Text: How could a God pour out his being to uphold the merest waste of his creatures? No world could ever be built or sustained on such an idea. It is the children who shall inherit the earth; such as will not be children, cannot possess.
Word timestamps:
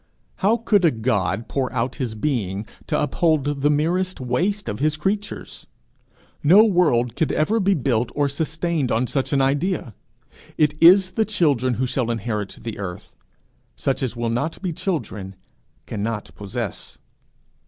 How 0.37 0.57
could 0.57 0.83
a 0.83 0.89
God 0.89 1.47
pour 1.47 1.71
out 1.71 1.97
his 1.97 2.15
being 2.15 2.65
to 2.87 2.99
uphold 2.99 3.61
the 3.61 3.69
merest 3.69 4.19
waste 4.19 4.67
of 4.67 4.79
his 4.79 4.97
creatures? 4.97 5.67
No 6.43 6.63
world 6.65 7.15
could 7.15 7.31
ever 7.31 7.59
be 7.59 7.75
built 7.75 8.11
or 8.15 8.27
sustained 8.27 8.91
on 8.91 9.05
such 9.05 9.31
an 9.31 9.43
idea. 9.43 9.93
It 10.57 10.73
is 10.81 11.11
the 11.11 11.25
children 11.25 11.75
who 11.75 11.85
shall 11.85 12.09
inherit 12.09 12.57
the 12.63 12.79
earth; 12.79 13.15
such 13.75 14.01
as 14.01 14.15
will 14.17 14.31
not 14.31 14.59
be 14.63 14.73
children, 14.73 15.35
cannot 15.85 16.31
possess. 16.33 16.97